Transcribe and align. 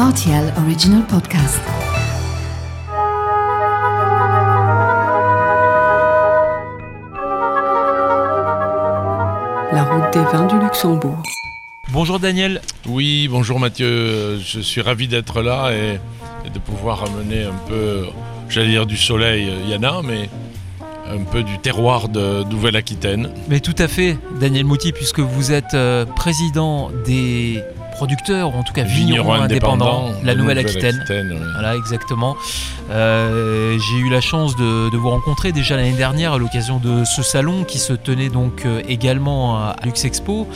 RTL 0.00 0.54
Original 0.64 1.06
Podcast. 1.06 1.60
La 9.70 9.84
route 9.84 10.10
des 10.14 10.24
vins 10.32 10.46
du 10.46 10.58
Luxembourg. 10.58 11.22
Bonjour 11.92 12.18
Daniel. 12.18 12.62
Oui, 12.86 13.28
bonjour 13.28 13.60
Mathieu. 13.60 14.38
Je 14.38 14.60
suis 14.60 14.80
ravi 14.80 15.06
d'être 15.06 15.42
là 15.42 15.70
et, 15.72 16.00
et 16.46 16.50
de 16.50 16.58
pouvoir 16.58 17.04
amener 17.04 17.44
un 17.44 17.68
peu, 17.68 18.06
j'allais 18.48 18.70
dire 18.70 18.86
du 18.86 18.96
soleil, 18.96 19.52
il 19.64 19.68
y 19.68 19.76
en 19.76 19.82
a, 19.82 20.00
mais 20.02 20.30
un 21.10 21.24
peu 21.24 21.42
du 21.42 21.58
terroir 21.58 22.08
de 22.08 22.42
Nouvelle-Aquitaine. 22.44 23.34
Mais 23.50 23.60
tout 23.60 23.76
à 23.76 23.86
fait, 23.86 24.16
Daniel 24.40 24.64
Mouti, 24.64 24.92
puisque 24.92 25.20
vous 25.20 25.52
êtes 25.52 25.74
euh, 25.74 26.06
président 26.06 26.90
des 27.04 27.62
producteurs, 28.00 28.54
ou 28.54 28.58
en 28.58 28.62
tout 28.62 28.72
cas 28.72 28.82
vignerons 28.84 29.34
indépendants, 29.34 30.08
de 30.22 30.26
la 30.26 30.34
Nouvelle-Aquitaine. 30.34 30.96
Nouvelle-Aquitaine, 31.00 31.32
oui. 31.38 31.46
Voilà, 31.52 31.76
exactement. 31.76 32.34
Euh, 32.90 33.76
J'ai 33.78 33.98
eu 33.98 34.08
la 34.08 34.22
chance 34.22 34.56
de, 34.56 34.90
de 34.90 34.96
vous 34.96 35.10
rencontrer 35.10 35.52
déjà 35.52 35.76
l'année 35.76 35.92
dernière 35.92 36.32
à 36.32 36.38
l'occasion 36.38 36.78
de 36.78 37.04
ce 37.04 37.22
salon 37.22 37.64
qui 37.64 37.78
se 37.78 37.92
tenait 37.92 38.30
donc 38.30 38.64
euh, 38.64 38.80
également 38.88 39.58
à 39.58 39.76
Lux 39.84 40.04
Expo. 40.06 40.48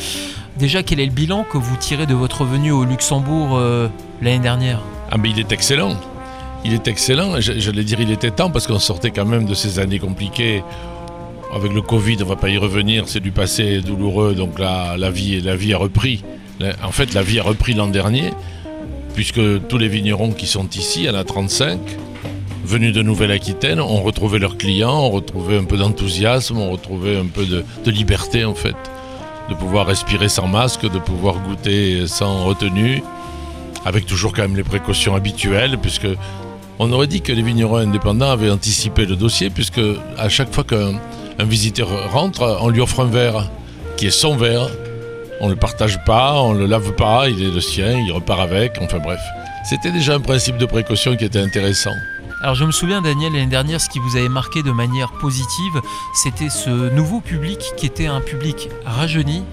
Déjà, 0.58 0.82
quel 0.82 1.00
est 1.00 1.06
le 1.06 1.12
bilan 1.12 1.44
que 1.44 1.58
vous 1.58 1.76
tirez 1.76 2.06
de 2.06 2.14
votre 2.14 2.44
venue 2.44 2.72
au 2.72 2.84
Luxembourg 2.84 3.50
euh, 3.58 3.88
l'année 4.22 4.38
dernière? 4.38 4.80
Ah 5.10 5.16
mais 5.18 5.28
il 5.30 5.38
est 5.38 5.52
excellent. 5.52 5.94
Il 6.64 6.72
est 6.72 6.88
excellent. 6.88 7.40
Je- 7.40 7.58
J'allais 7.58 7.84
dire 7.84 8.00
il 8.00 8.10
était 8.10 8.30
temps 8.30 8.50
parce 8.50 8.66
qu'on 8.66 8.78
sortait 8.78 9.10
quand 9.10 9.26
même 9.26 9.44
de 9.44 9.52
ces 9.54 9.78
années 9.80 9.98
compliquées. 9.98 10.62
Avec 11.54 11.72
le 11.72 11.82
Covid, 11.82 12.16
on 12.22 12.26
va 12.26 12.36
pas 12.36 12.48
y 12.48 12.58
revenir, 12.58 13.04
c'est 13.06 13.20
du 13.20 13.30
passé 13.30 13.80
douloureux, 13.80 14.34
donc 14.34 14.58
la, 14.58 14.96
la, 14.96 15.10
vie, 15.10 15.40
la 15.40 15.54
vie 15.54 15.72
a 15.72 15.78
repris. 15.78 16.24
La- 16.60 16.74
En 16.86 16.92
fait, 16.92 17.14
la 17.14 17.22
vie 17.22 17.38
a 17.40 17.42
repris 17.42 17.74
l'an 17.74 17.88
dernier, 17.88 18.30
puisque 19.14 19.40
tous 19.68 19.78
les 19.78 19.88
vignerons 19.88 20.32
qui 20.32 20.46
sont 20.46 20.68
ici, 20.70 21.00
il 21.00 21.06
y 21.06 21.10
en 21.10 21.14
a 21.14 21.24
35, 21.24 21.78
venus 22.64 22.92
de 22.92 23.02
Nouvelle-Aquitaine, 23.02 23.80
ont 23.80 24.02
retrouvé 24.02 24.38
leurs 24.38 24.56
clients, 24.56 24.98
ont 24.98 25.10
retrouvé 25.10 25.56
un 25.58 25.64
peu 25.64 25.76
d'enthousiasme, 25.76 26.58
ont 26.58 26.70
retrouvé 26.70 27.16
un 27.16 27.26
peu 27.26 27.44
de, 27.44 27.64
de 27.84 27.90
liberté 27.90 28.44
en 28.44 28.54
fait. 28.54 28.76
De 29.50 29.54
pouvoir 29.54 29.86
respirer 29.86 30.30
sans 30.30 30.46
masque, 30.48 30.82
de 30.90 30.98
pouvoir 30.98 31.34
goûter 31.40 32.06
sans 32.06 32.44
retenue, 32.44 33.02
avec 33.84 34.06
toujours 34.06 34.32
quand 34.32 34.40
même 34.42 34.56
les 34.56 34.62
précautions 34.64 35.14
habituelles, 35.14 35.76
puisque 35.82 36.06
on 36.78 36.90
aurait 36.92 37.06
dit 37.06 37.20
que 37.20 37.30
les 37.32 37.42
vignerons 37.42 37.76
indépendants 37.76 38.30
avaient 38.30 38.50
anticipé 38.50 39.04
le 39.04 39.16
dossier, 39.16 39.50
puisque 39.50 39.80
à 40.16 40.28
chaque 40.30 40.52
fois 40.54 40.64
qu'un 40.64 40.94
un 41.38 41.44
visiteur 41.44 41.88
rentre, 42.12 42.58
on 42.62 42.68
lui 42.70 42.80
offre 42.80 43.00
un 43.00 43.04
verre, 43.06 43.50
qui 43.98 44.06
est 44.06 44.10
son 44.10 44.34
verre. 44.36 44.70
On 45.40 45.46
ne 45.46 45.54
le 45.54 45.58
partage 45.58 46.02
pas, 46.04 46.40
on 46.40 46.54
ne 46.54 46.60
le 46.60 46.66
lave 46.66 46.92
pas, 46.92 47.28
il 47.28 47.42
est 47.42 47.50
le 47.50 47.60
sien, 47.60 47.92
il 47.92 48.12
repart 48.12 48.40
avec, 48.40 48.78
enfin 48.80 48.98
bref. 48.98 49.20
C'était 49.68 49.90
déjà 49.90 50.14
un 50.14 50.20
principe 50.20 50.58
de 50.58 50.66
précaution 50.66 51.16
qui 51.16 51.24
était 51.24 51.40
intéressant. 51.40 51.94
Alors 52.44 52.54
je 52.54 52.64
me 52.66 52.72
souviens 52.72 53.00
Daniel 53.00 53.32
l'année 53.32 53.46
dernière 53.46 53.80
ce 53.80 53.88
qui 53.88 53.98
vous 53.98 54.16
avait 54.16 54.28
marqué 54.28 54.62
de 54.62 54.70
manière 54.70 55.12
positive 55.12 55.80
c'était 56.12 56.50
ce 56.50 56.92
nouveau 56.92 57.20
public 57.20 57.72
qui 57.78 57.86
était 57.86 58.06
un 58.06 58.20
public 58.20 58.68
rajeuni, 58.84 59.44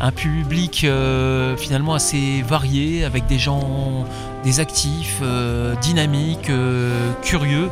un 0.00 0.10
public 0.10 0.82
euh, 0.82 1.56
finalement 1.56 1.94
assez 1.94 2.42
varié 2.42 3.04
avec 3.04 3.26
des 3.26 3.38
gens, 3.38 4.04
des 4.42 4.58
actifs, 4.58 5.20
euh, 5.22 5.76
dynamiques, 5.76 6.50
euh, 6.50 7.12
curieux. 7.22 7.70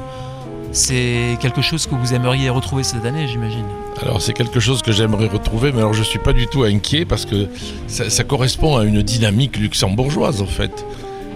C'est 0.73 1.39
quelque 1.41 1.63
chose 1.63 1.87
que 1.87 1.95
vous 1.95 2.15
aimeriez 2.15 2.51
retrouver 2.51 2.83
cette 2.83 3.05
année 3.05 3.27
j'imagine. 3.27 3.65
Alors 4.03 4.21
c'est 4.21 4.33
quelque 4.33 4.61
chose 4.61 4.83
que 4.83 4.93
j'aimerais 4.93 5.27
retrouver, 5.27 5.73
mais 5.73 5.79
alors 5.79 5.95
je 5.95 6.01
ne 6.01 6.05
suis 6.05 6.19
pas 6.19 6.33
du 6.33 6.47
tout 6.47 6.63
inquiet 6.63 7.05
parce 7.05 7.25
que 7.25 7.49
ça, 7.87 8.25
correspond 8.25 8.77
à 8.77 8.85
une 8.85 9.03
dynamique 9.03 9.57
luxembourgeoise 9.57 10.43
en 10.43 10.47
fait. 10.47 10.85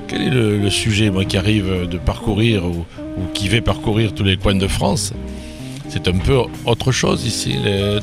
Quel 0.08 0.22
est 0.22 0.30
le, 0.30 0.70
sujet, 0.70 1.10
moi 1.10 1.24
qui 1.24 1.38
arrive 1.38 1.88
de 1.88 1.98
parcourir 1.98 2.64
ou, 2.66 2.84
qui 3.32 3.48
vais 3.48 3.62
parcourir 3.62 4.14
tous 4.14 4.24
les 4.24 4.36
coins 4.36 4.54
de 4.54 4.68
France? 4.68 5.14
C'est 5.88 6.06
un 6.08 6.18
peu 6.18 6.38
autre 6.66 6.92
chose 6.92 7.24
ici, 7.24 7.56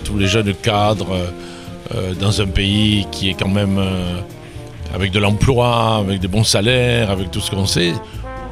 tous 0.03 0.17
les 0.17 0.27
jeunes 0.27 0.53
cadres 0.53 1.15
euh, 1.95 2.13
dans 2.13 2.39
un 2.39 2.45
pays 2.45 3.07
qui 3.11 3.29
est 3.29 3.33
quand 3.33 3.49
même 3.49 3.79
euh, 3.79 4.19
avec 4.93 5.11
de 5.11 5.17
l'emploi, 5.17 5.95
avec 5.95 6.19
des 6.19 6.27
bons 6.27 6.43
salaires, 6.43 7.09
avec 7.09 7.31
tout 7.31 7.39
ce 7.39 7.49
qu'on 7.49 7.65
sait. 7.65 7.93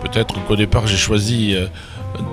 Peut-être 0.02 0.44
qu'au 0.46 0.56
départ 0.56 0.88
j'ai 0.88 0.98
choisi 0.98 1.54
euh, 1.54 1.68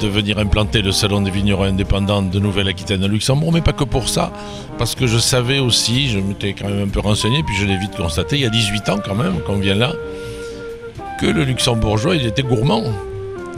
de 0.01 0.09
venir 0.09 0.39
implanter 0.39 0.83
le 0.83 0.93
salon 0.93 1.21
des 1.21 1.31
vignerons 1.31 1.65
indépendants 1.65 2.23
de 2.23 2.39
Nouvelle-Aquitaine 2.39 3.05
à 3.05 3.09
Luxembourg, 3.09 3.53
mais 3.53 3.61
pas 3.61 3.73
que 3.73 3.85
pour 3.85 4.09
ça, 4.09 4.33
parce 4.79 4.95
que 4.95 5.07
je 5.07 5.19
savais 5.19 5.59
aussi, 5.59 6.09
je 6.09 6.19
m'étais 6.19 6.53
quand 6.53 6.69
même 6.69 6.85
un 6.85 6.89
peu 6.89 7.01
renseigné, 7.01 7.43
puis 7.43 7.55
je 7.57 7.67
l'ai 7.67 7.77
vite 7.77 7.97
constaté, 7.97 8.37
il 8.37 8.43
y 8.43 8.47
a 8.47 8.51
18 8.51 8.89
ans 8.89 8.99
quand 9.05 9.15
même 9.15 9.41
qu'on 9.47 9.57
vient 9.57 9.75
là, 9.75 9.93
que 11.21 11.27
le 11.27 11.45
luxembourgeois, 11.45 12.17
il 12.17 12.27
était 12.27 12.43
gourmand, 12.43 12.85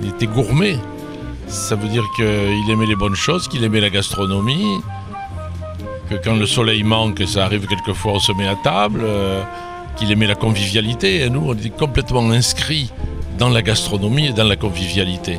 il 0.03 0.09
était 0.09 0.27
gourmet. 0.27 0.77
Ça 1.49 1.77
veut 1.77 1.89
dire 1.89 2.05
qu'il 2.17 2.71
aimait 2.71 2.87
les 2.87 2.97
bonnes 2.97 3.15
choses, 3.15 3.49
qu'il 3.49 3.63
aimait 3.65 3.81
la 3.81 3.91
gastronomie, 3.91 4.81
que 6.11 6.17
quand 6.17 6.35
le 6.35 6.47
soleil 6.47 6.83
manque, 6.83 7.23
ça 7.27 7.45
arrive 7.45 7.67
quelquefois, 7.67 8.13
on 8.13 8.19
se 8.19 8.33
met 8.33 8.47
à 8.47 8.57
table, 8.57 9.01
euh, 9.03 9.43
qu'il 9.97 10.11
aimait 10.11 10.27
la 10.27 10.35
convivialité, 10.35 11.23
et 11.23 11.31
nous, 11.31 11.45
on 11.47 11.55
était 11.55 11.71
complètement 11.71 12.29
inscrits 12.31 12.91
dans 13.39 13.49
la 13.49 13.63
gastronomie 13.63 14.27
et 14.27 14.33
dans 14.33 14.45
la 14.45 14.57
convivialité. 14.57 15.39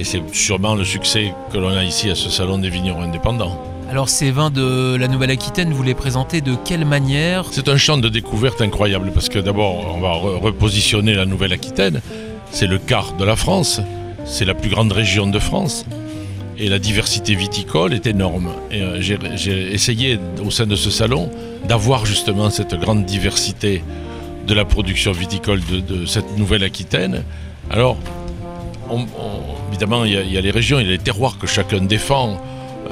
Et 0.00 0.04
c'est 0.04 0.22
sûrement 0.32 0.76
le 0.76 0.84
succès 0.84 1.34
que 1.52 1.58
l'on 1.58 1.76
a 1.76 1.84
ici 1.84 2.08
à 2.08 2.14
ce 2.14 2.30
salon 2.30 2.56
des 2.56 2.70
vignerons 2.70 3.02
indépendants. 3.02 3.62
Alors 3.90 4.08
ces 4.08 4.30
vins 4.30 4.48
de 4.48 4.96
la 4.98 5.08
Nouvelle-Aquitaine 5.08 5.74
vous 5.74 5.82
les 5.82 5.92
présentez 5.92 6.40
de 6.40 6.54
quelle 6.64 6.86
manière? 6.86 7.44
C'est 7.50 7.68
un 7.68 7.76
champ 7.76 7.98
de 7.98 8.08
découverte 8.08 8.62
incroyable 8.62 9.10
parce 9.12 9.28
que 9.28 9.38
d'abord, 9.38 9.94
on 9.94 10.00
va 10.00 10.12
re- 10.12 10.40
repositionner 10.40 11.12
la 11.12 11.26
Nouvelle-Aquitaine. 11.26 12.00
C'est 12.50 12.66
le 12.66 12.78
quart 12.78 13.12
de 13.18 13.26
la 13.26 13.36
France, 13.36 13.82
c'est 14.24 14.46
la 14.46 14.54
plus 14.54 14.70
grande 14.70 14.90
région 14.90 15.26
de 15.26 15.38
France. 15.38 15.84
Et 16.56 16.70
la 16.70 16.78
diversité 16.78 17.34
viticole 17.34 17.92
est 17.92 18.06
énorme. 18.06 18.52
Et 18.70 18.80
euh, 18.80 19.02
j'ai 19.02 19.18
j'ai 19.36 19.70
essayé 19.74 20.18
au 20.42 20.50
sein 20.50 20.66
de 20.66 20.76
ce 20.76 20.90
salon 20.90 21.30
d'avoir 21.68 22.06
justement 22.06 22.48
cette 22.48 22.74
grande 22.74 23.04
diversité 23.04 23.84
de 24.46 24.54
la 24.54 24.64
production 24.64 25.12
viticole 25.12 25.60
de, 25.70 25.80
de 25.80 26.06
cette 26.06 26.38
Nouvelle-Aquitaine. 26.38 27.22
Alors, 27.70 27.98
évidemment, 29.68 30.04
il 30.04 30.12
y, 30.32 30.38
a, 30.38 30.40
les 30.40 30.50
régions, 30.50 30.78
il 30.80 30.86
y 30.86 30.88
a 30.88 30.92
les 30.92 30.98
terroirs 30.98 31.36
que 31.38 31.46
chacun 31.46 31.80
défend. 31.80 32.40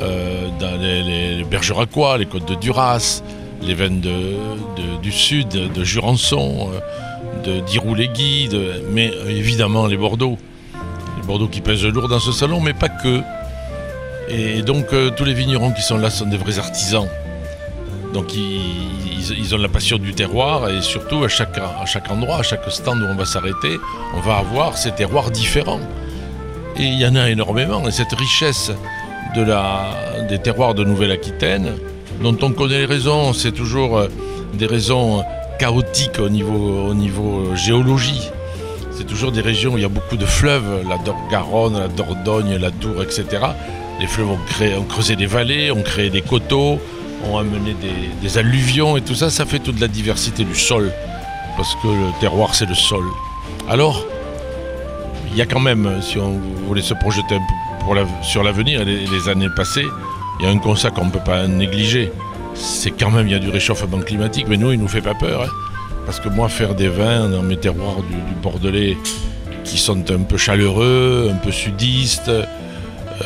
euh, 0.01 0.47
les, 0.81 1.45
Bergeracois, 1.45 2.19
les 2.19 2.27
côtes 2.27 2.47
de 2.49 2.55
Duras, 2.55 3.23
les 3.63 3.75
veines 3.75 4.01
du 5.03 5.13
sud, 5.13 5.49
de 5.49 5.85
Jurançon, 5.85 6.69
euh, 6.73 7.45
de 7.45 7.61
d'Irouléguy, 7.67 8.49
de- 8.49 8.83
mais 8.93 9.11
euh, 9.13 9.29
évidemment 9.31 9.87
les 9.87 9.97
Bordeaux. 9.97 10.39
Les 11.21 11.27
Bordeaux 11.27 11.49
qui 11.49 11.61
pèsent 11.61 11.85
lourd 11.85 12.09
dans 12.09 12.21
ce 12.21 12.33
salon, 12.33 12.61
mais 12.61 12.75
pas 12.75 12.89
que. 12.89 13.21
Et 14.29 14.63
donc 14.63 14.87
tous 15.17 15.25
les 15.25 15.35
vignerons 15.35 15.73
qui 15.73 15.83
sont 15.83 15.97
là 15.97 16.11
sont 16.11 16.27
des 16.27 16.37
vrais 16.37 16.59
artisans. 16.59 17.09
Donc 18.13 18.35
ils, 18.35 19.55
ont 19.55 19.59
la 19.59 19.69
passion 19.69 19.99
du 19.99 20.15
terroir 20.15 20.69
et 20.69 20.81
surtout 20.83 21.25
à 21.25 21.29
chaque, 21.29 21.59
endroit, 22.11 22.39
à 22.39 22.43
chaque 22.43 22.71
stand 22.71 23.03
où 23.03 23.07
on 23.07 23.15
va 23.15 23.25
s'arrêter, 23.25 23.79
on 24.15 24.21
va 24.21 24.37
avoir 24.37 24.77
ces 24.77 24.93
terroirs 24.93 25.31
différents. 25.31 25.81
Et 26.77 26.85
il 26.85 26.99
y 26.99 27.07
en 27.07 27.17
a 27.17 27.29
énormément. 27.29 27.87
Et 27.89 27.91
cette 27.91 28.13
richesse 28.13 28.71
de 29.35 29.43
la, 29.43 29.91
des 30.29 30.39
terroirs 30.39 30.75
de 30.75 30.85
Nouvelle-Aquitaine, 30.85 31.75
dont 32.23 32.37
on 32.43 32.53
connaît 32.53 32.79
les 32.79 32.85
raisons, 32.87 33.33
c'est 33.33 33.53
toujours 33.53 33.99
euh, 33.99 34.09
des 34.55 34.67
raisons 34.67 35.25
chaotiques 35.59 36.19
au 36.19 36.29
niveau, 36.29 36.89
au 36.89 36.93
euh, 36.93 37.57
géologie. 37.57 38.31
C'est 38.93 39.07
toujours 39.07 39.33
des 39.33 39.41
régions 39.41 39.75
où 39.75 39.79
il 39.79 39.83
y 39.83 39.87
a 39.87 39.91
beaucoup 39.91 40.17
de 40.17 40.27
fleuves, 40.27 40.85
la 40.89 40.99
Garonne, 41.31 41.79
la 41.79 41.89
Dordogne, 41.89 42.57
la 42.57 42.71
Dour, 42.71 43.03
etc. 43.03 43.27
Les 44.01 44.07
fleuves 44.07 44.31
ont, 44.31 44.39
ont 44.79 44.85
creusé 44.85 45.15
des 45.15 45.27
vallées, 45.27 45.71
ont 45.71 45.83
créé 45.83 46.11
des 46.11 46.23
coteaux, 46.23 46.81
ont 47.25 47.39
amené 47.39 47.75
des, 47.75 48.11
des 48.23 48.39
alluvions 48.39 48.97
et 48.97 49.01
tout 49.01 49.15
ça, 49.15 49.31
ça 49.31 49.45
fait 49.45 49.59
toute 49.59 49.81
la 49.81 49.89
diversité 49.89 50.45
du 50.45 50.55
sol. 50.55 50.93
Parce 51.56 51.75
que 51.83 51.89
le 51.89 52.21
terroir, 52.21 52.55
c'est 52.55 52.67
le 52.67 52.75
sol. 52.75 53.05
Alors, 53.69 54.05
il 55.31 55.37
y 55.37 55.43
a 55.43 55.47
quand 55.47 55.61
même, 55.61 56.00
si 56.00 56.19
on 56.19 56.38
voulait 56.67 56.82
se 56.82 56.94
projeter 56.94 57.37
sur 58.23 58.43
l'avenir 58.43 58.82
et 58.82 58.85
les, 58.85 59.29
années 59.29 59.49
passées, 59.55 59.87
il 60.38 60.47
y 60.47 60.49
a 60.49 60.53
un 60.53 60.59
constat 60.59 60.91
qu'on 60.91 61.06
ne 61.06 61.11
peut 61.11 61.25
pas 61.25 61.47
négliger. 61.47 62.12
C'est 62.55 62.91
quand 62.91 63.11
même, 63.11 63.26
il 63.26 63.32
y 63.32 63.37
a 63.37 63.38
du 63.38 63.50
réchauffement 63.50 64.00
climatique, 64.00 64.47
mais 64.49 64.56
nous, 64.56 64.73
il 64.73 64.81
nous 64.81 64.88
fait 64.88 65.00
pas 65.00 65.15
peur. 65.15 65.43
hein. 65.43 65.49
Parce 66.06 66.20
que 66.20 66.29
moi, 66.29 66.49
faire 66.49 66.75
des 66.75 66.88
vins 66.88 67.29
dans 67.29 67.43
mes 67.43 67.56
terroirs 67.56 68.03
du, 68.03 68.17
Bordelais 68.43 68.97
qui 69.65 69.79
sont 69.79 70.11
un 70.11 70.23
peu 70.23 70.37
chaleureux, 70.37 71.31
un 71.32 71.37
peu 71.37 71.50
sudistes, 71.50 72.31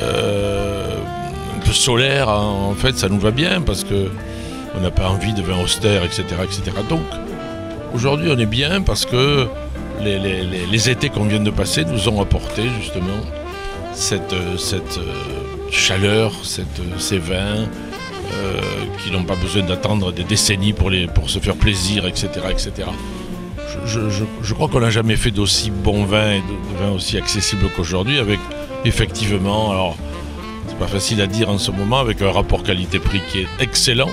euh, 0.01 0.97
peu 1.73 1.79
solaires, 1.79 2.29
hein, 2.29 2.71
en 2.71 2.75
fait, 2.75 2.99
ça 2.99 3.09
nous 3.09 3.19
va 3.19 3.31
bien 3.31 3.63
parce 3.63 3.83
que 3.85 4.11
on 4.77 4.81
n'a 4.81 4.91
pas 4.91 5.09
envie 5.09 5.33
de 5.33 5.43
vin 5.43 5.59
austère, 5.63 6.05
etc., 6.05 6.25
etc. 6.45 6.77
Donc, 6.89 7.01
aujourd'hui, 7.95 8.31
on 8.31 8.39
est 8.39 8.47
bien 8.47 8.83
parce 8.83 9.07
que 9.07 9.47
les, 10.01 10.91
étés 10.91 11.09
qu'on 11.09 11.25
vient 11.25 11.41
de 11.41 11.51
passer 11.51 11.85
nous 11.85 12.09
ont 12.09 12.21
apporté 12.21 12.63
justement 12.81 13.21
cette, 13.93 14.33
euh, 14.33 14.57
euh, 14.75 15.01
chaleur, 15.71 16.33
euh, 16.33 16.83
ces 16.99 17.19
vins 17.19 17.67
qui 19.03 19.11
n'ont 19.11 19.25
pas 19.25 19.37
besoin 19.37 19.63
d'attendre 19.63 20.13
des 20.13 20.25
décennies 20.25 20.73
pour, 20.73 20.91
se 21.31 21.39
faire 21.39 21.57
plaisir, 21.57 22.07
etc., 22.07 22.29
etc. 22.51 22.89
je, 23.85 24.55
crois 24.55 24.69
qu'on 24.69 24.81
n'a 24.81 24.91
jamais 24.91 25.17
fait 25.17 25.31
d'aussi 25.31 25.71
bon 25.71 26.05
vin 26.05 26.33
et 26.33 26.41
de, 26.41 26.43
de 26.43 26.79
vin 26.83 26.93
aussi 26.95 27.19
accessible 27.19 27.69
qu'aujourd'hui 27.75 28.19
avec 28.19 28.39
effectivement, 28.85 29.71
alors 29.71 29.97
c'est 30.73 30.79
pas 30.79 30.87
facile 30.87 31.21
à 31.21 31.27
dire 31.27 31.51
en 31.51 31.59
ce 31.59 31.71
moment, 31.71 31.99
avec 31.99 32.23
un 32.23 32.33
rapport 32.33 32.63
qualité-prix 32.63 33.21
qui 33.31 33.41
est 33.41 33.47
excellent, 33.61 34.09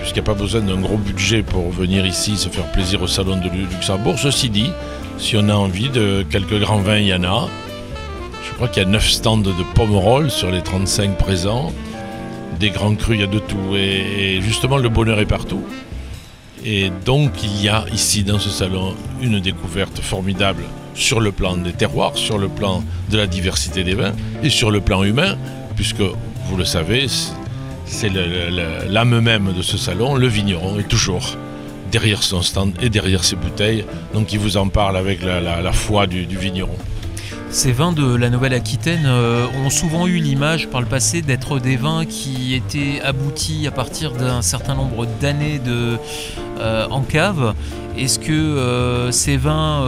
puisqu'il 0.00 0.20
n'y 0.22 0.28
a 0.28 0.34
pas 0.34 0.38
besoin 0.38 0.60
d'un 0.60 0.76
gros 0.80 0.98
budget 0.98 1.42
pour 1.42 1.70
venir 1.70 2.04
ici 2.06 2.36
se 2.36 2.48
faire 2.50 2.70
plaisir 2.72 3.00
au 3.02 3.06
salon 3.06 3.36
de 3.36 3.48
Lu- 3.48 3.66
Luxembourg. 3.70 4.18
Ceci 4.18 4.50
dit, 4.50 4.70
si 5.18 5.36
on 5.36 5.48
a 5.48 5.54
envie 5.54 5.88
de 5.88 6.24
quelques 6.28 6.58
grands 6.60 6.78
vins, 6.80 6.98
il 6.98 7.06
y 7.06 7.14
en 7.14 7.24
a. 7.24 7.48
Je 8.46 8.52
crois 8.54 8.68
qu'il 8.68 8.82
y 8.82 8.86
a 8.86 8.88
9 8.88 9.08
stands 9.08 9.38
de 9.38 9.52
Pomerol 9.74 10.30
sur 10.30 10.50
les 10.50 10.62
35 10.62 11.16
présents. 11.16 11.72
Des 12.60 12.70
grands 12.70 12.94
crus, 12.94 13.16
il 13.16 13.20
y 13.20 13.24
a 13.24 13.26
de 13.26 13.38
tout. 13.38 13.74
Et 13.74 14.40
justement, 14.42 14.76
le 14.76 14.88
bonheur 14.88 15.18
est 15.20 15.26
partout. 15.26 15.62
Et 16.64 16.90
donc, 17.04 17.42
il 17.42 17.62
y 17.62 17.68
a 17.68 17.84
ici, 17.92 18.24
dans 18.24 18.38
ce 18.38 18.50
salon, 18.50 18.94
une 19.22 19.40
découverte 19.40 20.00
formidable 20.00 20.62
sur 20.96 21.20
le 21.20 21.30
plan 21.30 21.56
des 21.56 21.72
terroirs, 21.72 22.16
sur 22.16 22.38
le 22.38 22.48
plan 22.48 22.82
de 23.10 23.16
la 23.16 23.26
diversité 23.26 23.84
des 23.84 23.94
vins 23.94 24.14
et 24.42 24.50
sur 24.50 24.70
le 24.70 24.80
plan 24.80 25.04
humain, 25.04 25.36
puisque, 25.76 26.00
vous 26.00 26.56
le 26.56 26.64
savez, 26.64 27.06
c'est- 27.84 28.10
l'âme 28.88 29.20
même 29.20 29.52
de 29.52 29.62
ce 29.62 29.76
salon, 29.76 30.14
le 30.14 30.26
vigneron, 30.26 30.78
est 30.78 30.88
toujours 30.88 31.36
derrière 31.92 32.22
son 32.22 32.42
stand 32.42 32.72
et 32.82 32.88
derrière 32.90 33.22
ses 33.22 33.36
bouteilles. 33.36 33.84
Donc, 34.12 34.32
il 34.32 34.38
vous 34.38 34.56
en 34.56 34.68
parle 34.68 34.96
avec 34.96 35.22
la, 35.22 35.72
foi 35.72 36.06
du 36.06 36.24
vigneron. 36.26 36.76
Ces 37.50 37.72
vins 37.72 37.92
de 37.92 38.14
la 38.14 38.28
Nouvelle-Aquitaine 38.28 39.06
euh, 39.06 39.46
ont 39.64 39.70
souvent 39.70 40.06
eu 40.06 40.16
l'image 40.16 40.68
par 40.68 40.80
le 40.80 40.86
passé 40.86 41.22
d'être 41.22 41.58
des 41.58 41.76
vins 41.76 42.04
qui 42.04 42.54
étaient 42.54 43.00
aboutis 43.02 43.66
à 43.66 43.70
partir 43.70 44.12
d'un 44.12 44.42
certain 44.42 44.74
nombre 44.74 45.06
d'années 45.20 45.60
euh, 45.68 46.86
en 46.90 47.02
cave. 47.02 47.54
Est-ce 47.96 48.18
que 48.18 48.32
euh, 48.32 49.10
ces 49.10 49.36
vins, 49.36 49.82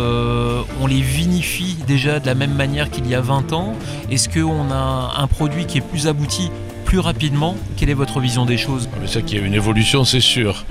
on 0.81 0.87
les 0.87 1.01
vinifie 1.01 1.77
déjà 1.87 2.21
de 2.21 2.27
la 2.27 2.35
même 2.35 2.55
manière 2.55 2.91
qu'il 2.91 3.07
y 3.07 3.15
a 3.15 3.21
20 3.21 3.53
ans? 3.53 3.75
Est-ce 4.11 4.29
qu'on 4.29 4.71
a 4.71 5.15
un 5.19 5.27
produit 5.27 5.67
qui 5.67 5.79
est 5.79 5.87
plus 5.87 6.07
abouti 6.07 6.51
plus 6.85 7.01
rapidement? 7.01 7.55
Quelle 7.77 7.91
est 7.91 7.95
votre 7.95 8.21
vision 8.21 8.47
des 8.47 8.57
choses? 8.57 8.89
Ça 9.07 9.21
qu'il 9.21 9.39
y 9.39 9.43
a 9.43 9.45
une 9.45 9.55
évolution, 9.55 10.05
c'est 10.05 10.21
sûr. 10.21 10.65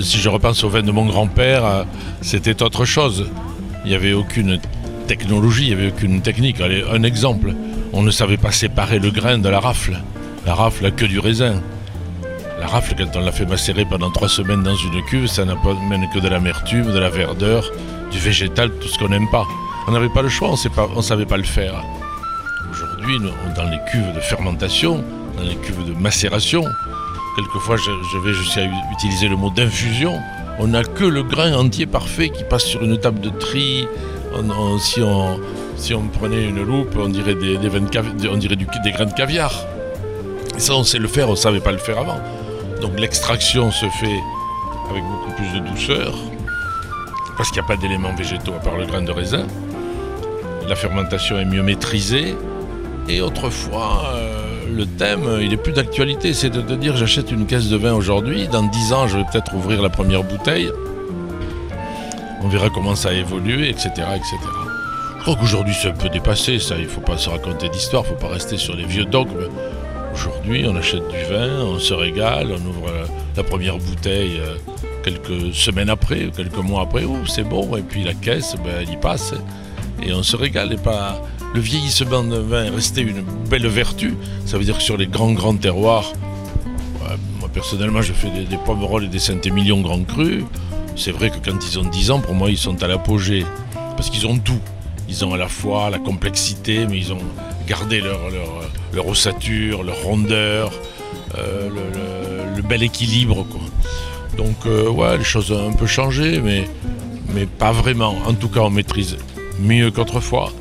Si 0.00 0.18
je 0.18 0.28
repense 0.30 0.64
au 0.64 0.70
vin 0.70 0.82
de 0.82 0.92
mon 0.92 1.04
grand-père, 1.04 1.84
c'était 2.22 2.62
autre 2.62 2.86
chose. 2.86 3.26
Il 3.84 3.90
n'y 3.90 3.96
avait 3.96 4.14
aucune 4.14 4.60
technologie, 5.08 5.64
il 5.64 5.68
n'y 5.68 5.80
avait 5.80 5.88
aucune 5.88 6.20
technique. 6.20 6.60
Allez, 6.60 6.84
un 6.92 7.02
exemple, 7.02 7.54
on 7.92 8.02
ne 8.02 8.12
savait 8.12 8.36
pas 8.36 8.52
séparer 8.52 9.00
le 9.00 9.10
grain 9.10 9.38
de 9.38 9.48
la 9.48 9.58
rafle. 9.58 9.98
La 10.46 10.54
rafle 10.54 10.84
n'a 10.84 10.90
que 10.92 11.06
du 11.06 11.18
raisin. 11.18 11.60
La 12.60 12.66
rafle, 12.66 12.94
quand 12.96 13.16
on 13.16 13.24
l'a 13.24 13.32
fait 13.32 13.46
macérer 13.46 13.84
pendant 13.84 14.10
trois 14.10 14.28
semaines 14.28 14.62
dans 14.62 14.76
une 14.76 15.02
cuve, 15.06 15.26
ça 15.26 15.44
n'amène 15.44 16.08
que 16.12 16.18
de 16.18 16.28
l'amertume, 16.28 16.92
de 16.92 16.98
la 16.98 17.08
verdeur, 17.08 17.70
du 18.12 18.18
végétal, 18.18 18.70
tout 18.80 18.88
ce 18.88 18.98
qu'on 18.98 19.08
n'aime 19.08 19.28
pas. 19.32 19.46
On 19.88 19.92
n'avait 19.92 20.10
pas 20.10 20.22
le 20.22 20.28
choix, 20.28 20.50
on 20.50 20.96
ne 20.96 21.02
savait 21.02 21.26
pas 21.26 21.38
le 21.38 21.42
faire. 21.42 21.82
Aujourd'hui, 22.70 23.16
dans 23.56 23.64
les 23.64 23.78
cuves 23.90 24.14
de 24.14 24.20
fermentation, 24.20 25.02
dans 25.36 25.44
les 25.44 25.56
cuves 25.56 25.84
de 25.86 25.94
macération, 25.94 26.64
quelquefois 27.36 27.76
je, 27.76 27.90
je 28.12 28.18
vais 28.18 28.34
jusqu'à 28.34 28.64
utiliser 28.92 29.28
le 29.28 29.36
mot 29.36 29.50
d'infusion, 29.50 30.12
on 30.58 30.66
n'a 30.66 30.82
que 30.82 31.04
le 31.04 31.22
grain 31.22 31.54
entier 31.54 31.86
parfait 31.86 32.28
qui 32.28 32.44
passe 32.44 32.64
sur 32.64 32.82
une 32.82 32.98
table 32.98 33.20
de 33.20 33.30
tri. 33.30 33.86
Si, 34.80 35.94
on, 35.94 36.08
prenait 36.08 36.44
une 36.44 36.62
loupe, 36.62 36.96
on 36.96 37.08
dirait 37.08 37.34
des, 37.34 37.56
des 37.56 37.68
de 37.68 38.90
grains 38.90 39.06
de 39.06 39.12
caviar. 39.12 39.66
Ça, 40.56 40.74
on 40.74 40.84
sait 40.84 40.98
le 40.98 41.08
faire, 41.08 41.28
on 41.28 41.32
ne 41.32 41.36
savait 41.36 41.60
pas 41.60 41.72
le 41.72 41.78
faire 41.78 41.98
avant. 41.98 42.18
Donc 42.80 42.98
l'extraction 42.98 43.70
se 43.70 43.86
fait 43.86 44.20
avec 44.90 45.02
beaucoup 45.04 45.32
plus 45.32 45.60
de 45.60 45.66
douceur, 45.68 46.14
parce 47.36 47.50
qu'il 47.50 47.60
n'y 47.60 47.66
a 47.66 47.68
pas 47.68 47.76
d'éléments 47.76 48.14
végétaux 48.14 48.54
à 48.54 48.60
part 48.60 48.76
le 48.76 48.86
grain 48.86 49.02
de 49.02 49.10
raisin. 49.10 49.46
La 50.68 50.76
fermentation 50.76 51.38
est 51.38 51.44
mieux 51.44 51.62
maîtrisée. 51.62 52.34
Et 53.08 53.22
autrefois, 53.22 54.12
euh, 54.14 54.48
le 54.70 54.84
thème, 54.84 55.38
il 55.40 55.52
est 55.52 55.56
plus 55.56 55.72
d'actualité. 55.72 56.34
C'est 56.34 56.50
de 56.50 56.60
te 56.60 56.74
dire, 56.74 56.96
j'achète 56.96 57.30
une 57.30 57.46
caisse 57.46 57.68
de 57.68 57.76
vin 57.76 57.94
aujourd'hui. 57.94 58.48
Dans 58.48 58.62
10 58.62 58.92
ans, 58.92 59.08
je 59.08 59.16
vais 59.16 59.24
peut-être 59.24 59.54
ouvrir 59.54 59.80
la 59.80 59.88
première 59.88 60.24
bouteille. 60.24 60.70
On 62.42 62.48
verra 62.48 62.70
comment 62.70 62.94
ça 62.94 63.10
a 63.10 63.12
évolué, 63.12 63.68
etc. 63.68 63.90
etc. 64.14 64.36
Je 65.18 65.22
crois 65.22 65.36
qu'aujourd'hui, 65.36 65.74
c'est 65.80 65.88
un 65.88 65.92
peu 65.92 66.08
dépassé, 66.08 66.58
ça. 66.58 66.76
Il 66.76 66.84
ne 66.84 66.88
faut 66.88 67.00
pas 67.00 67.18
se 67.18 67.28
raconter 67.28 67.68
d'histoire, 67.68 68.04
il 68.06 68.12
ne 68.12 68.16
faut 68.16 68.26
pas 68.26 68.32
rester 68.32 68.56
sur 68.56 68.76
les 68.76 68.84
vieux 68.84 69.04
dogmes. 69.04 69.48
Aujourd'hui, 70.14 70.64
on 70.66 70.76
achète 70.76 71.06
du 71.08 71.32
vin, 71.32 71.62
on 71.62 71.78
se 71.78 71.94
régale, 71.94 72.48
on 72.52 72.68
ouvre 72.68 72.86
la, 72.86 73.06
la 73.36 73.42
première 73.42 73.78
bouteille 73.78 74.40
euh, 74.40 74.56
quelques 75.02 75.54
semaines 75.54 75.90
après, 75.90 76.30
quelques 76.34 76.56
mois 76.56 76.82
après. 76.82 77.04
Ouh, 77.04 77.26
c'est 77.26 77.42
bon. 77.42 77.76
Et 77.76 77.82
puis 77.82 78.04
la 78.04 78.14
caisse, 78.14 78.54
ben, 78.64 78.72
elle 78.80 78.90
y 78.90 78.96
passe. 78.96 79.34
Et 80.02 80.12
on 80.12 80.22
se 80.22 80.36
régale. 80.36 80.76
Pas... 80.78 81.20
Le 81.54 81.60
vieillissement 81.60 82.22
d'un 82.22 82.40
vin 82.40 82.64
est 82.64 82.70
resté 82.70 83.00
une 83.00 83.22
belle 83.48 83.66
vertu. 83.66 84.14
Ça 84.44 84.58
veut 84.58 84.64
dire 84.64 84.76
que 84.76 84.82
sur 84.82 84.96
les 84.96 85.06
grands, 85.06 85.32
grands 85.32 85.56
terroirs, 85.56 86.12
moi 87.38 87.48
personnellement, 87.52 88.02
je 88.02 88.12
fais 88.12 88.30
des, 88.30 88.44
des 88.44 88.58
et 89.04 89.08
des 89.08 89.18
Saint-Émilion 89.18 89.80
Grand 89.80 90.04
Cru. 90.04 90.44
C'est 90.98 91.12
vrai 91.12 91.30
que 91.30 91.36
quand 91.36 91.56
ils 91.64 91.78
ont 91.78 91.84
10 91.84 92.10
ans, 92.10 92.18
pour 92.18 92.34
moi, 92.34 92.50
ils 92.50 92.58
sont 92.58 92.82
à 92.82 92.88
l'apogée. 92.88 93.46
Parce 93.96 94.10
qu'ils 94.10 94.26
ont 94.26 94.36
tout. 94.36 94.58
Ils 95.08 95.24
ont 95.24 95.32
à 95.32 95.36
la 95.36 95.48
fois 95.48 95.90
la 95.90 95.98
complexité, 96.00 96.86
mais 96.88 96.98
ils 96.98 97.12
ont 97.12 97.22
gardé 97.68 98.00
leur, 98.00 99.06
ossature, 99.06 99.84
leur 99.84 100.02
rondeur, 100.02 100.72
euh, 101.38 101.68
le, 102.56 102.62
bel 102.62 102.82
équilibre. 102.82 103.46
Donc, 104.36 104.66
euh, 104.66 104.90
ouais, 104.90 105.16
les 105.16 105.24
choses 105.24 105.52
ont 105.52 105.70
un 105.70 105.72
peu 105.72 105.86
changé, 105.86 106.40
mais, 106.40 106.66
pas 107.58 107.70
vraiment. 107.70 108.16
En 108.26 108.34
tout 108.34 108.48
cas, 108.48 108.60
on 108.60 108.70
maîtrise 108.70 109.16
mieux 109.60 109.92
qu'autrefois. 109.92 110.52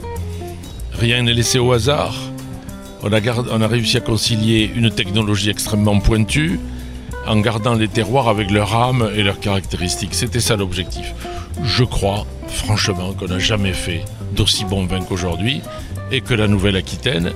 Rien 0.94 1.24
n'est 1.24 1.34
laissé 1.34 1.58
au 1.58 1.74
hasard. 1.74 2.16
On 3.02 3.12
a 3.12 3.68
réussi 3.68 3.98
à 3.98 4.02
concilier 4.02 4.72
une 4.76 4.92
technologie 4.92 5.50
extrêmement 5.50 6.00
pointue 6.00 6.60
en 7.28 7.38
gardant 7.40 7.74
les 7.74 7.88
terroirs 7.88 8.28
avec 8.28 8.52
leur 8.52 8.76
âme 8.76 9.10
et 9.16 9.24
leurs 9.24 9.40
caractéristiques. 9.40 10.14
C'était 10.14 10.40
ça 10.40 10.56
l'objectif. 10.56 11.14
Je 11.64 11.84
crois, 11.84 12.26
franchement, 12.48 13.14
qu'on 13.14 13.28
n'a 13.28 13.40
jamais 13.40 13.74
fait 13.74 14.04
d'aussi 14.34 14.66
bon 14.66 14.86
vin 14.86 15.02
qu'aujourd'hui 15.02 15.62
et 16.12 16.22
que 16.22 16.34
la 16.34 16.48
Nouvelle-Aquitaine, 16.48 17.34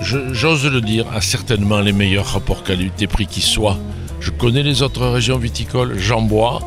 j'ose 0.00 0.66
le 0.66 0.80
dire, 0.80 1.06
a 1.14 1.20
certainement 1.20 1.80
les 1.80 1.92
meilleurs 1.92 2.26
rapports 2.26 2.62
qualité-prix 2.62 3.26
qui 3.26 3.40
soient. 3.40 3.78
Je 4.20 4.30
connais 4.30 4.62
les 4.62 4.82
autres 4.82 5.06
régions 5.06 5.38
viticoles, 5.38 5.98
j'en 5.98 6.22
bois. 6.22 6.60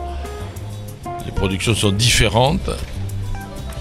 Les 1.25 1.31
productions 1.31 1.75
sont 1.75 1.91
différentes, 1.91 2.69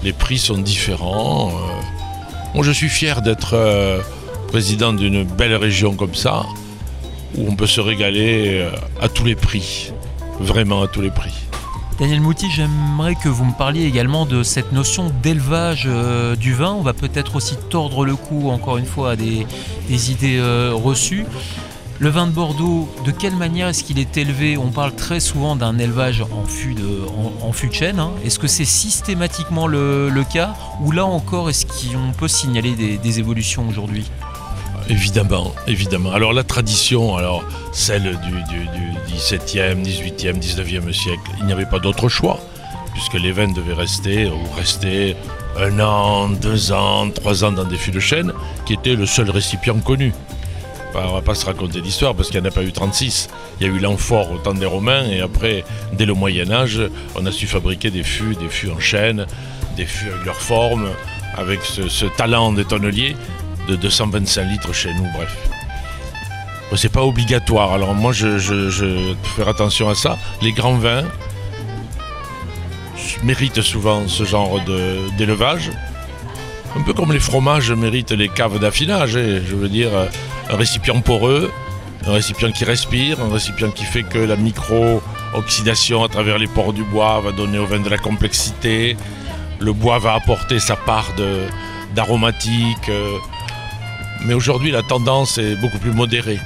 les 0.03 0.13
prix 0.13 0.37
sont 0.37 0.57
différents. 0.57 1.49
euh. 1.49 1.81
Moi, 2.53 2.63
je 2.65 2.71
suis 2.71 2.89
fier 2.89 3.21
d'être 3.21 3.53
euh, 3.53 4.01
président 4.47 4.91
d'une 4.93 5.23
belle 5.23 5.55
région 5.55 5.93
comme 5.95 6.15
ça, 6.15 6.43
où 7.37 7.47
on 7.47 7.55
peut 7.55 7.67
se 7.67 7.81
régaler 7.81 8.61
euh, 8.61 8.71
à 9.01 9.09
tous 9.09 9.25
les 9.25 9.35
prix, 9.35 9.91
vraiment 10.39 10.81
à 10.81 10.87
tous 10.87 11.01
les 11.01 11.11
prix. 11.11 11.33
Daniel 11.99 12.21
Mouty, 12.21 12.49
j'aimerais 12.49 13.13
que 13.13 13.29
vous 13.29 13.45
me 13.45 13.53
parliez 13.53 13.83
également 13.85 14.25
de 14.25 14.41
cette 14.41 14.71
notion 14.71 15.11
d'élevage 15.21 15.83
euh, 15.87 16.35
du 16.35 16.53
vin. 16.53 16.71
On 16.71 16.81
va 16.81 16.93
peut-être 16.93 17.35
aussi 17.35 17.55
tordre 17.69 18.05
le 18.05 18.15
cou, 18.15 18.49
encore 18.49 18.77
une 18.77 18.87
fois, 18.87 19.11
à 19.11 19.15
des, 19.15 19.45
idées 20.11 20.39
euh, 20.39 20.71
reçues. 20.73 21.25
Le 21.99 22.09
vin 22.09 22.25
de 22.25 22.31
Bordeaux, 22.31 22.89
de 23.05 23.11
quelle 23.11 23.35
manière 23.35 23.67
est-ce 23.67 23.83
qu'il 23.83 23.99
est 23.99 24.17
élevé? 24.17 24.57
On 24.57 24.71
parle 24.71 24.95
très 24.95 25.19
souvent 25.19 25.55
d'un 25.55 25.77
élevage 25.77 26.23
en 26.31 26.43
fût 26.45 26.73
de, 26.73 27.01
en, 27.43 27.51
fût 27.51 27.67
de 27.67 27.73
chêne. 27.73 27.99
hein. 27.99 28.09
Est-ce 28.25 28.39
que 28.39 28.47
c'est 28.47 28.65
systématiquement 28.65 29.67
le, 29.67 30.23
cas? 30.33 30.55
Ou 30.81 30.91
là 30.91 31.05
encore, 31.05 31.51
est-ce 31.51 31.67
qu'on 31.67 32.13
peut 32.17 32.27
signaler 32.27 32.71
des 32.97 33.19
évolutions 33.19 33.67
aujourd'hui? 33.69 34.09
Évidemment, 34.91 35.53
évidemment. 35.67 36.11
Alors 36.11 36.33
la 36.33 36.43
tradition, 36.43 37.15
celle 37.71 38.03
du, 38.19 38.31
du- 38.53 38.67
du 38.67 39.15
17e, 39.15 39.81
18e, 39.81 40.37
19e 40.37 40.91
siècle, 40.91 41.21
il 41.39 41.45
n'y 41.45 41.53
avait 41.53 41.65
pas 41.65 41.79
d'autre 41.79 42.09
choix, 42.09 42.41
puisque 42.93 43.13
les 43.13 43.31
vins 43.31 43.47
devaient 43.51 43.73
rester 43.73 44.25
ou 44.27 44.37
rester 44.57 45.15
un 45.57 45.79
an, 45.79 46.27
deux 46.27 46.73
ans, 46.73 47.09
trois 47.09 47.45
ans 47.45 47.53
dans 47.53 47.63
des 47.63 47.77
fûts 47.77 47.91
de 47.91 48.01
chêne, 48.01 48.33
qui 48.65 48.73
était 48.73 48.95
le 48.95 49.05
seul 49.05 49.29
récipient 49.29 49.79
connu. 49.79 50.11
Enfin, 50.89 51.05
on 51.09 51.13
va 51.13 51.21
pas 51.21 51.35
se 51.35 51.45
raconter 51.45 51.79
d'histoire 51.79 52.13
parce 52.13 52.29
qu'il 52.29 52.41
n'y 52.41 52.45
en 52.45 52.49
a 52.49 52.53
pas 52.53 52.63
eu 52.63 52.73
36. 52.73 53.29
Il 53.61 53.67
y 53.67 53.69
a 53.69 53.73
eu 53.73 53.79
l'amphore 53.79 54.29
au 54.33 54.39
temps 54.39 54.53
des 54.53 54.65
Romains 54.65 55.05
et 55.05 55.21
après, 55.21 55.63
dès 55.93 56.05
le 56.05 56.13
Moyen 56.13 56.51
Âge, 56.51 56.81
on 57.15 57.25
a 57.25 57.31
su 57.31 57.47
fabriquer 57.47 57.91
des 57.91 58.03
fûts, 58.03 58.35
des 58.35 58.49
fûts 58.49 58.69
en 58.69 58.79
chêne, 58.81 59.25
des 59.77 59.85
fûts 59.85 60.09
avec 60.09 60.25
leur 60.25 60.35
forme, 60.35 60.89
avec 61.37 61.61
ce 61.63 62.05
talent 62.17 62.51
des 62.51 62.65
tonneliers 62.65 63.15
de 63.67 63.75
225 63.75 64.43
litres 64.43 64.73
chez 64.73 64.93
nous, 64.93 65.07
bref. 65.15 65.35
C'est 66.75 66.91
pas 66.91 67.03
obligatoire, 67.03 67.73
alors 67.73 67.93
moi 67.93 68.13
je, 68.13 68.37
je, 68.37 68.69
je 68.69 69.13
faire 69.35 69.49
attention 69.49 69.89
à 69.89 69.95
ça. 69.95 70.17
Les 70.41 70.53
grands 70.53 70.77
vins 70.77 71.03
méritent 73.23 73.61
souvent 73.61 74.07
ce 74.07 74.23
genre 74.23 74.59
d'élevage. 75.17 75.71
Un 76.77 76.81
peu 76.83 76.93
comme 76.93 77.11
les 77.11 77.19
fromages 77.19 77.71
méritent 77.71 78.11
les 78.11 78.29
caves 78.29 78.57
d'affinage, 78.59 79.17
hein. 79.17 79.41
je 79.45 79.55
veux 79.55 79.67
dire, 79.67 79.89
euh, 79.93 80.05
un 80.49 80.55
récipient 80.55 81.01
poreux, 81.01 81.51
un 82.07 82.13
récipient 82.13 82.51
qui 82.51 82.63
respire, 82.63 83.19
un 83.21 83.31
récipient 83.31 83.69
qui 83.71 83.83
fait 83.83 84.03
que 84.03 84.19
la 84.19 84.37
micro 84.37 85.01
oxydation 85.33 86.03
à 86.03 86.07
travers 86.07 86.37
les 86.37 86.47
pores 86.47 86.71
du 86.73 86.83
bois 86.83 87.19
va 87.19 87.31
donner 87.33 87.59
au 87.59 87.65
vin 87.65 87.79
de 87.79 87.89
la 87.89 87.97
complexité. 87.97 88.95
Le 89.59 89.73
bois 89.73 89.99
va 89.99 90.13
apporter 90.13 90.59
sa 90.59 90.77
part 90.77 91.11
d'aromatique. 91.93 92.87
euh, 92.89 93.17
mais 94.25 94.33
aujourd'hui, 94.33 94.71
la 94.71 94.83
tendance 94.83 95.37
est 95.37 95.55
beaucoup 95.55 95.79
plus 95.79 95.91
modérée. 95.91 96.39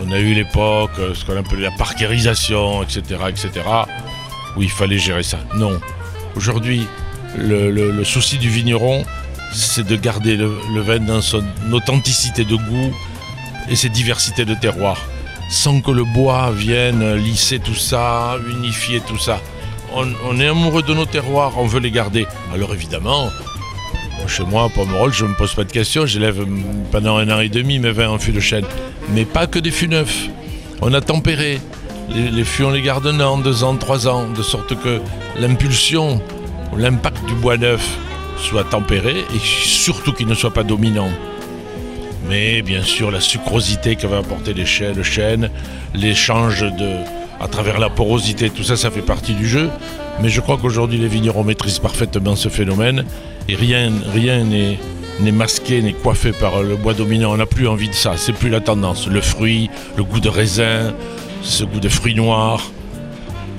On 0.00 0.10
a 0.10 0.18
eu 0.18 0.34
l'époque, 0.34 0.90
euh, 0.98 1.14
ce 1.14 1.24
qu'on 1.24 1.36
appelait 1.36 1.62
la 1.62 1.70
parkérisation, 1.70 2.82
etc., 2.82 3.20
etc., 3.28 3.50
où 4.56 4.62
il 4.62 4.70
fallait 4.70 4.98
gérer 4.98 5.22
ça. 5.22 5.38
Non. 5.54 5.80
Aujourd'hui, 6.34 6.86
le, 7.36 8.04
souci 8.04 8.38
du 8.38 8.48
vigneron, 8.48 9.04
c'est 9.52 9.86
de 9.86 9.96
garder 9.96 10.36
le, 10.36 10.48
vin 10.80 10.98
dans 10.98 11.20
son 11.20 11.44
authenticité 11.72 12.44
de 12.44 12.56
goût 12.56 12.92
et 13.68 13.76
ses 13.76 13.88
diversités 13.88 14.44
de 14.44 14.54
terroirs, 14.54 15.00
sans 15.50 15.80
que 15.80 15.90
le 15.90 16.04
bois 16.04 16.50
vienne 16.50 17.14
lisser 17.16 17.58
tout 17.58 17.74
ça, 17.74 18.36
unifier 18.50 19.00
tout 19.00 19.18
ça. 19.18 19.40
On, 19.94 20.40
est 20.40 20.48
amoureux 20.48 20.82
de 20.82 20.94
nos 20.94 21.04
terroirs, 21.04 21.52
on 21.58 21.66
veut 21.66 21.80
les 21.80 21.90
garder. 21.90 22.26
Alors 22.54 22.72
évidemment, 22.72 23.28
chez 24.28 24.44
moi, 24.44 24.68
Pomerol, 24.74 25.12
je 25.12 25.24
ne 25.24 25.30
me 25.30 25.34
pose 25.34 25.54
pas 25.54 25.64
de 25.64 25.72
questions, 25.72 26.06
j'élève 26.06 26.44
pendant 26.90 27.16
un 27.16 27.30
an 27.30 27.40
et 27.40 27.48
demi 27.48 27.78
mes 27.78 27.92
vins 27.92 28.08
en 28.08 28.18
fût 28.18 28.32
de 28.32 28.40
chêne. 28.40 28.64
Mais 29.10 29.24
pas 29.24 29.46
que 29.46 29.58
des 29.58 29.70
fûts 29.70 29.88
neufs. 29.88 30.28
On 30.80 30.92
a 30.94 31.00
tempéré. 31.00 31.60
Les, 32.10 32.44
fûts, 32.44 32.64
on 32.64 32.70
les 32.70 32.82
garde 32.82 33.06
un 33.06 33.20
an, 33.20 33.38
deux 33.38 33.64
ans, 33.64 33.76
trois 33.76 34.08
ans, 34.08 34.28
de 34.28 34.42
sorte 34.42 34.74
que 34.82 35.00
l'impulsion, 35.38 36.20
l'impact 36.76 37.24
du 37.26 37.34
bois 37.34 37.56
neuf 37.56 37.98
soit 38.38 38.64
tempéré 38.64 39.16
et 39.34 39.38
surtout 39.38 40.12
qu'il 40.12 40.26
ne 40.26 40.34
soit 40.34 40.52
pas 40.52 40.64
dominant. 40.64 41.10
Mais 42.28 42.62
bien 42.62 42.82
sûr, 42.82 43.10
la 43.10 43.20
sucrosité 43.20 43.96
que 43.96 44.06
va 44.06 44.18
apporter 44.18 44.52
les 44.52 44.66
chênes, 44.66 44.96
le 44.96 45.02
chêne, 45.02 45.50
l'échange 45.94 46.62
de, 46.62 46.96
à 47.40 47.48
travers 47.48 47.78
la 47.78 47.88
porosité, 47.88 48.50
tout 48.50 48.62
ça, 48.62 48.76
ça 48.76 48.90
fait 48.90 49.02
partie 49.02 49.34
du 49.34 49.48
jeu. 49.48 49.70
Mais 50.20 50.28
je 50.28 50.40
crois 50.40 50.58
qu'aujourd'hui, 50.58 50.98
les 50.98 51.08
vignerons 51.08 51.44
maîtrisent 51.44 51.78
parfaitement 51.78 52.36
ce 52.36 52.48
phénomène 52.48 53.04
et 53.48 53.54
rien 53.54 53.90
rien 54.12 54.44
n'est 54.44 55.32
masqué, 55.32 55.82
n'est 55.82 55.92
coiffé 55.92 56.32
par 56.32 56.62
le 56.62 56.76
bois 56.76 56.94
dominant. 56.94 57.32
On 57.32 57.36
n'a 57.36 57.46
plus 57.46 57.68
envie 57.68 57.88
de 57.88 57.94
ça, 57.94 58.14
c'est 58.16 58.32
plus 58.32 58.48
la 58.50 58.60
tendance. 58.60 59.06
Le 59.08 59.20
fruit, 59.20 59.70
le 59.96 60.04
goût 60.04 60.20
de 60.20 60.28
raisin, 60.28 60.94
ce 61.42 61.64
goût 61.64 61.80
de 61.80 61.88
fruits 61.88 62.14
noirs, 62.14 62.62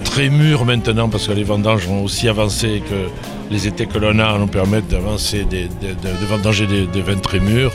très 0.04 0.30
mûr 0.30 0.66
maintenant 0.66 1.10
parce 1.10 1.28
que 1.28 1.34
les 1.34 1.44
vendanges 1.44 1.88
ont 1.88 2.04
aussi 2.04 2.28
avancé 2.28 2.82
que 2.90 3.10
les 3.52 3.68
étés 3.68 3.86
que 3.86 3.98
l'on 3.98 4.20
a 4.20 4.38
nous 4.38 4.48
permettent 4.48 4.88
d'avancer, 4.88 5.44
des- 5.46 5.68
de, 5.68 6.26
vendanger 6.28 6.66
des, 6.68 7.02
vins 7.02 7.18
très 7.20 7.40
mûrs. 7.40 7.72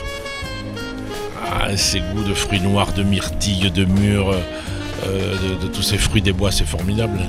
Ah, 1.51 1.75
ces 1.75 1.99
goûts 1.99 2.23
de 2.23 2.33
fruits 2.33 2.59
noirs, 2.61 2.93
de 2.93 3.03
myrtille, 3.03 3.71
de 3.71 3.85
mûr, 3.85 4.29
euh, 4.31 5.35
de 5.61 5.67
tous 5.67 5.81
ces 5.83 5.97
fruits 5.97 6.21
des 6.21 6.33
bois, 6.33 6.51
c'est 6.51 6.67
formidable. 6.67 7.19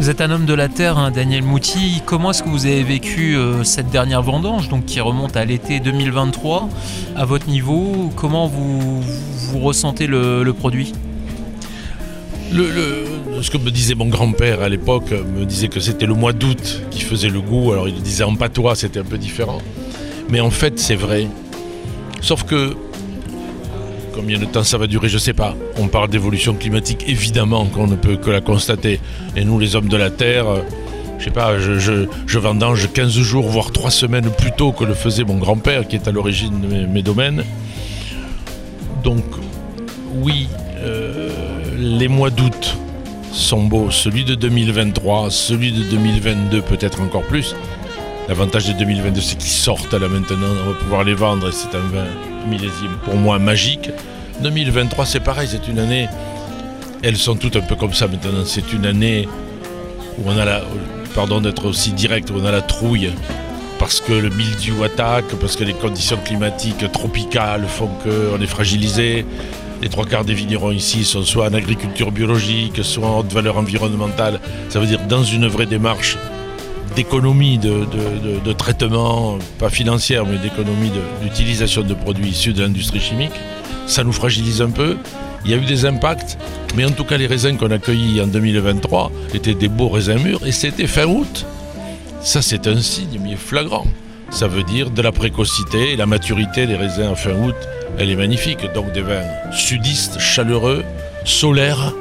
Vous 0.00 0.10
êtes 0.10 0.20
un 0.20 0.30
homme 0.30 0.44
de 0.44 0.54
la 0.54 0.68
terre, 0.68 0.98
hein, 0.98 1.10
Daniel 1.12 1.44
Mouty. 1.44 2.02
Comment 2.04 2.30
est-ce 2.32 2.42
que 2.42 2.48
vous 2.48 2.66
avez 2.66 2.82
vécu 2.82 3.36
euh, 3.36 3.62
cette 3.62 3.90
dernière 3.90 4.22
vendange, 4.22 4.68
donc 4.68 4.84
qui 4.86 5.00
remonte 5.00 5.36
à 5.36 5.44
l'été 5.44 5.78
2023 5.80 6.68
À 7.16 7.24
votre 7.24 7.48
niveau, 7.48 8.10
comment 8.16 8.46
vous, 8.48 9.00
vous 9.00 9.58
ressentez 9.60 10.06
le, 10.06 10.42
le 10.42 10.52
produit? 10.52 10.92
Le, 12.52 12.70
le- 12.70 13.42
ce 13.42 13.50
que 13.50 13.58
me 13.58 13.70
disait 13.70 13.94
mon 13.94 14.06
grand-père 14.06 14.62
à 14.62 14.68
l'époque, 14.68 15.10
me 15.12 15.44
disait 15.44 15.68
que 15.68 15.80
c'était 15.80 16.06
le 16.06 16.14
mois 16.14 16.32
d'août 16.32 16.82
qui 16.90 17.00
faisait 17.00 17.28
le 17.30 17.40
goût. 17.40 17.72
Alors 17.72 17.88
il 17.88 18.00
disait 18.02 18.24
en 18.24 18.34
patois, 18.34 18.74
c'était 18.74 19.00
un 19.00 19.04
peu 19.04 19.18
différent. 19.18 19.58
Mais 20.28 20.40
en 20.40 20.50
fait, 20.50 20.78
c'est 20.78 20.94
vrai. 20.96 21.28
Sauf 22.20 22.44
que, 22.44 22.74
combien 24.14 24.38
de 24.38 24.44
temps 24.44 24.62
ça 24.62 24.78
va 24.78 24.86
durer, 24.86 25.08
je 25.08 25.18
sais 25.18 25.32
pas. 25.32 25.54
On 25.76 25.88
parle 25.88 26.08
d'évolution 26.08 26.54
climatique, 26.54 27.04
évidemment 27.08 27.66
qu'on 27.66 27.86
ne 27.86 27.96
peut 27.96 28.16
que 28.16 28.30
la 28.30 28.40
constater. 28.40 29.00
Et 29.36 29.44
nous, 29.44 29.58
les 29.58 29.76
hommes 29.76 29.88
de 29.88 29.96
la 29.96 30.10
Terre, 30.10 30.46
euh, 30.48 30.60
je 31.18 31.24
sais 31.24 31.30
pas, 31.30 31.58
je, 31.58 32.38
vendange 32.38 32.92
15 32.92 33.12
jours, 33.12 33.48
voire 33.48 33.72
3 33.72 33.90
semaines 33.90 34.30
plus 34.30 34.52
tôt 34.52 34.72
que 34.72 34.84
le 34.84 34.94
faisait 34.94 35.24
mon 35.24 35.36
grand-père, 35.36 35.88
qui 35.88 35.96
est 35.96 36.06
à 36.06 36.12
l'origine 36.12 36.60
de 36.60 36.66
mes, 36.66 36.86
mes 36.86 37.02
domaines. 37.02 37.44
Donc, 39.02 39.24
oui, 40.14 40.48
euh, 40.78 41.30
les 41.76 42.08
mois 42.08 42.30
d'août 42.30 42.76
sont 43.32 43.64
beaux. 43.64 43.90
Celui 43.90 44.24
de 44.24 44.34
2023, 44.34 45.30
celui 45.30 45.72
de 45.72 45.82
2022 45.82 46.62
peut-être 46.62 47.00
encore 47.00 47.24
plus. 47.24 47.56
L'avantage 48.28 48.68
de 48.68 48.72
2022, 48.72 49.20
c'est 49.20 49.36
qu'ils 49.36 49.50
sortent 49.50 49.92
là 49.92 50.08
maintenant, 50.08 50.46
on 50.64 50.70
va 50.70 50.78
pouvoir 50.78 51.04
les 51.04 51.14
vendre 51.14 51.48
et 51.48 51.52
c'est 51.52 51.76
un 51.76 51.80
vin 51.80 52.33
millésime 52.46 52.96
pour 53.04 53.16
moi 53.16 53.38
magique. 53.38 53.90
2023, 54.40 55.06
c'est 55.06 55.20
pareil, 55.20 55.48
c'est 55.50 55.68
une 55.68 55.78
année. 55.78 56.08
Elles 57.02 57.16
sont 57.16 57.36
toutes 57.36 57.56
un 57.56 57.60
peu 57.60 57.76
comme 57.76 57.92
ça 57.92 58.08
maintenant. 58.08 58.44
C'est 58.44 58.72
une 58.72 58.86
année 58.86 59.28
où 60.18 60.22
on 60.26 60.38
a 60.38 60.44
la. 60.44 60.62
Pardon 61.14 61.40
d'être 61.40 61.66
aussi 61.66 61.92
direct, 61.92 62.30
où 62.30 62.34
on 62.38 62.44
a 62.44 62.50
la 62.50 62.62
trouille 62.62 63.12
parce 63.78 64.00
que 64.00 64.12
le 64.12 64.30
mildiou 64.30 64.82
attaque, 64.82 65.26
parce 65.40 65.56
que 65.56 65.64
les 65.64 65.74
conditions 65.74 66.16
climatiques 66.24 66.90
tropicales 66.90 67.66
font 67.66 67.90
qu'on 68.02 68.40
est 68.40 68.46
fragilisé. 68.46 69.26
Les 69.82 69.88
trois 69.88 70.06
quarts 70.06 70.24
des 70.24 70.32
vignerons 70.32 70.70
ici 70.70 71.04
sont 71.04 71.22
soit 71.22 71.48
en 71.48 71.52
agriculture 71.52 72.10
biologique, 72.10 72.82
soit 72.82 73.06
en 73.06 73.18
haute 73.18 73.32
valeur 73.32 73.58
environnementale. 73.58 74.40
Ça 74.70 74.80
veut 74.80 74.86
dire 74.86 75.00
dans 75.06 75.22
une 75.22 75.46
vraie 75.48 75.66
démarche 75.66 76.16
d'économie 76.96 77.58
de, 77.58 78.52
traitement, 78.52 79.38
pas 79.58 79.70
financière, 79.70 80.24
mais 80.26 80.38
d'économie 80.38 80.90
d'utilisation 81.22 81.82
de, 81.82 81.94
produits 81.94 82.28
issus 82.28 82.52
de 82.52 82.62
l'industrie 82.62 83.00
chimique. 83.00 83.32
Ça 83.86 84.04
nous 84.04 84.12
fragilise 84.12 84.62
un 84.62 84.70
peu. 84.70 84.96
Il 85.44 85.50
y 85.50 85.54
a 85.54 85.56
eu 85.56 85.64
des 85.64 85.84
impacts, 85.84 86.38
mais 86.74 86.84
en 86.84 86.90
tout 86.90 87.04
cas 87.04 87.18
les 87.18 87.26
raisins 87.26 87.56
qu'on 87.56 87.70
a 87.70 87.78
cueillis 87.78 88.20
en 88.20 88.26
2023 88.26 89.12
étaient 89.34 89.54
des 89.54 89.68
beaux 89.68 89.90
raisins 89.90 90.18
mûrs 90.18 90.46
et 90.46 90.52
c'était 90.52 90.86
fin 90.86 91.04
août. 91.04 91.44
Ça 92.22 92.40
c'est 92.40 92.66
un 92.66 92.80
signe 92.80 93.20
mais 93.22 93.36
flagrant. 93.36 93.86
Ça 94.30 94.48
veut 94.48 94.62
dire 94.62 94.90
de 94.90 95.02
la 95.02 95.12
précocité 95.12 95.92
et 95.92 95.96
la 95.96 96.06
maturité 96.06 96.66
des 96.66 96.76
raisins 96.76 97.08
en 97.10 97.14
fin 97.14 97.32
août, 97.32 97.54
elle 97.98 98.10
est 98.10 98.16
magnifique. 98.16 98.72
Donc 98.74 98.92
des 98.92 99.02
vins 99.02 99.22
sudistes, 99.52 100.18
chaleureux, 100.18 100.82
solaires. 101.24 101.92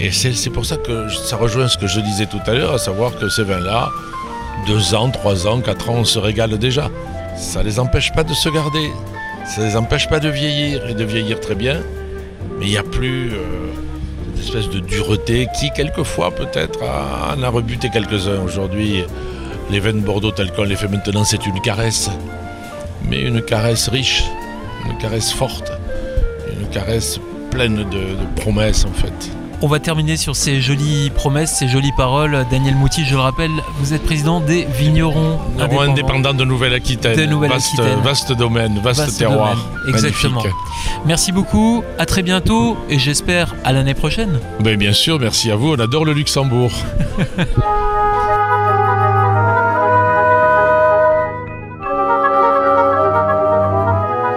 Et 0.00 0.10
c'est 0.12 0.50
pour 0.50 0.64
ça 0.64 0.78
que 0.78 1.10
ça 1.10 1.36
rejoint 1.36 1.68
ce 1.68 1.76
que 1.76 1.86
je 1.86 2.00
disais 2.00 2.24
tout 2.24 2.40
à 2.46 2.54
l'heure, 2.54 2.72
à 2.72 2.78
savoir 2.78 3.14
que 3.18 3.28
ces 3.28 3.42
vins-là, 3.42 3.90
deux 4.66 4.94
ans, 4.94 5.10
trois 5.10 5.46
ans, 5.46 5.60
quatre 5.60 5.90
ans, 5.90 5.96
on 5.98 6.04
se 6.04 6.18
régale 6.18 6.56
déjà. 6.58 6.90
Ça 7.36 7.62
les 7.62 7.78
empêche 7.78 8.10
pas 8.12 8.24
de 8.24 8.32
se 8.32 8.48
garder, 8.48 8.90
ça 9.44 9.62
les 9.62 9.76
empêche 9.76 10.08
pas 10.08 10.18
de 10.18 10.30
vieillir 10.30 10.86
et 10.88 10.94
de 10.94 11.04
vieillir 11.04 11.38
très 11.38 11.54
bien. 11.54 11.82
Mais 12.58 12.64
il 12.66 12.70
n'y 12.70 12.78
a 12.78 12.82
plus 12.82 13.32
euh, 13.32 13.36
cette 14.36 14.44
espèce 14.46 14.70
de 14.70 14.80
dureté 14.80 15.48
qui, 15.58 15.70
quelquefois, 15.70 16.30
peut-être, 16.30 16.80
en 16.82 17.42
a 17.42 17.48
rebuté 17.50 17.90
quelques-uns. 17.90 18.40
Aujourd'hui, 18.42 19.04
les 19.70 19.80
vins 19.80 19.92
de 19.92 20.00
Bordeaux 20.00 20.30
tels 20.30 20.50
qu'on 20.52 20.64
les 20.64 20.76
fait 20.76 20.88
maintenant, 20.88 21.24
c'est 21.24 21.46
une 21.46 21.60
caresse. 21.60 22.10
Mais 23.06 23.20
une 23.20 23.42
caresse 23.42 23.88
riche, 23.88 24.24
une 24.86 24.96
caresse 24.96 25.30
forte, 25.30 25.70
une 26.58 26.68
caresse 26.68 27.20
pleine 27.50 27.84
de 27.90 28.40
promesses, 28.40 28.86
en 28.86 28.92
fait. 28.92 29.30
On 29.62 29.66
va 29.66 29.78
terminer 29.78 30.16
sur 30.16 30.36
ces 30.36 30.60
jolies 30.62 31.10
promesses, 31.10 31.56
ces 31.58 31.68
jolies 31.68 31.92
paroles. 31.94 32.46
Daniel 32.50 32.74
Mouty, 32.76 33.04
je 33.04 33.14
le 33.14 33.20
rappelle, 33.20 33.50
vous 33.78 33.92
êtes 33.92 34.02
président 34.02 34.40
des 34.40 34.64
vignerons 34.64 35.38
Nous 35.54 35.62
avons 35.62 35.80
indépendant 35.82 36.32
de 36.32 36.44
Nouvelle-Aquitaine. 36.44 37.14
De 37.14 37.26
Nouvelle-Aquitaine. 37.26 38.00
Vaste, 38.02 38.28
vaste 38.28 38.32
domaine, 38.38 38.80
vaste, 38.82 39.00
Vaste 39.00 39.18
terroir. 39.18 39.56
domaine, 39.56 39.94
exactement. 39.94 40.36
Magnifique. 40.42 40.56
Merci 41.04 41.32
beaucoup, 41.32 41.82
à 41.98 42.06
très 42.06 42.22
bientôt 42.22 42.78
et 42.88 42.98
j'espère 42.98 43.54
à 43.64 43.72
l'année 43.72 43.94
prochaine. 43.94 44.40
Ben, 44.60 44.78
bien 44.78 44.94
sûr, 44.94 45.18
merci 45.20 45.50
à 45.50 45.56
vous. 45.56 45.74
On 45.74 45.78
adore 45.78 46.06
le 46.06 46.14
Luxembourg. 46.14 46.72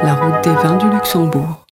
La 0.03 0.13
route 0.15 0.43
des 0.43 0.53
vins 0.53 0.75
du 0.77 0.89
Luxembourg. 0.89 1.62